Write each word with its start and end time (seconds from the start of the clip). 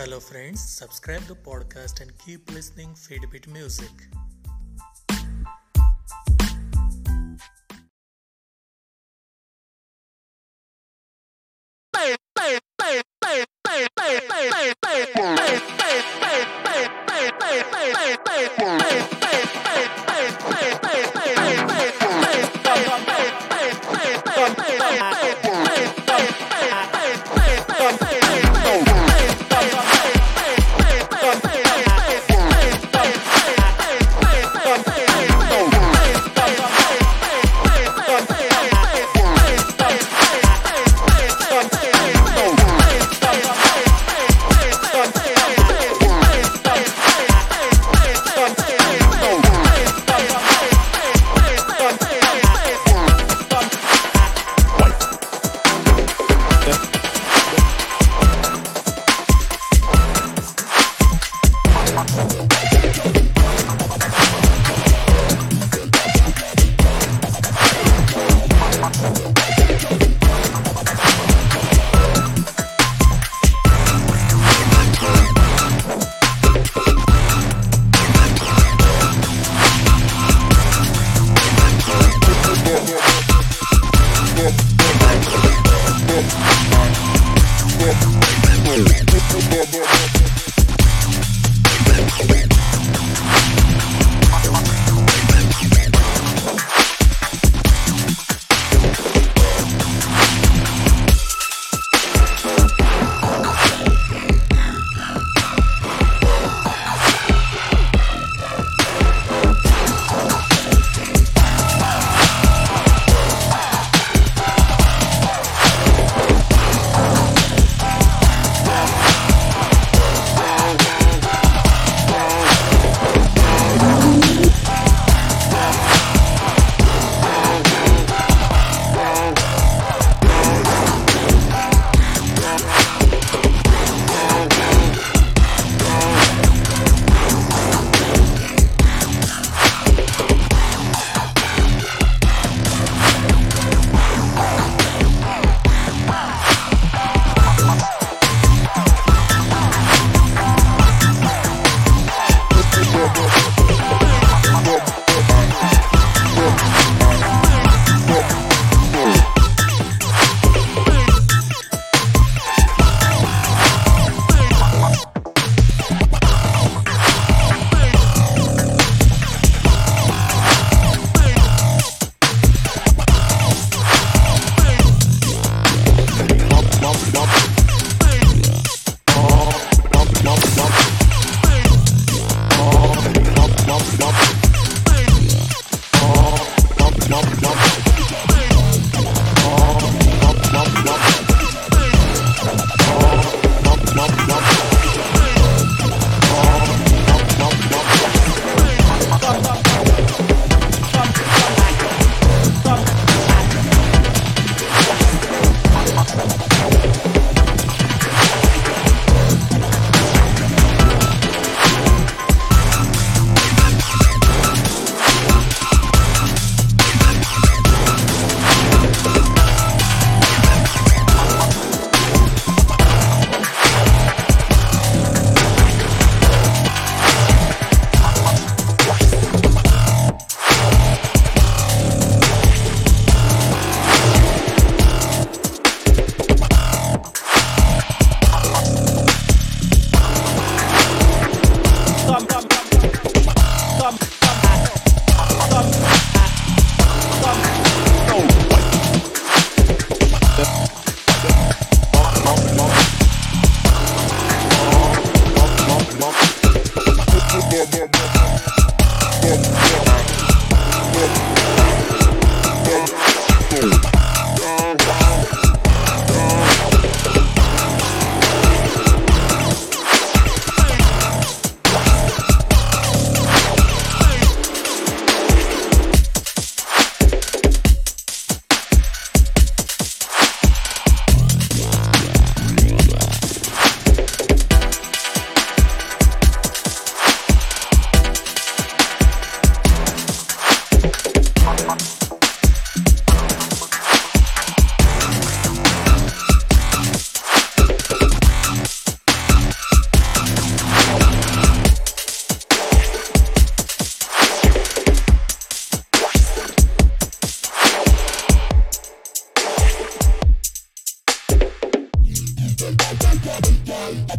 Hello, 0.00 0.18
friends. 0.18 0.62
Subscribe 0.62 1.20
the 1.24 1.34
podcast 1.34 2.00
and 2.00 2.10
keep 2.16 2.50
listening 2.54 2.94
Feedbit 2.94 3.46
Music. 3.48 3.90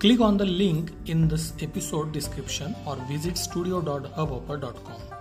Click 0.00 0.20
on 0.20 0.36
the 0.36 0.44
link 0.44 0.92
in 1.06 1.26
this 1.26 1.52
episode 1.60 2.12
description 2.12 2.76
or 2.86 2.94
visit 3.08 3.36
studio.hubhopper.com. 3.36 5.17